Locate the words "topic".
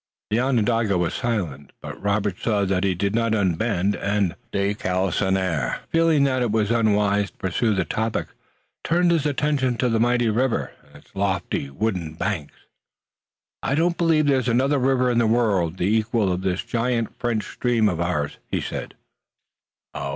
7.85-8.25